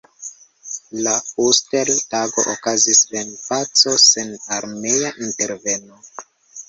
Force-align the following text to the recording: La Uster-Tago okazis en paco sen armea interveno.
La 1.07 1.11
Uster-Tago 1.49 2.45
okazis 2.53 3.03
en 3.21 3.35
paco 3.49 3.95
sen 4.07 4.35
armea 4.59 5.13
interveno. 5.29 6.01